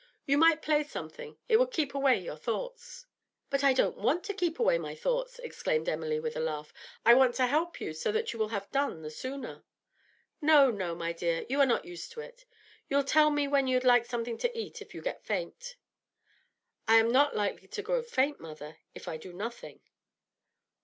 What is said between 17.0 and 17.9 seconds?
not likely to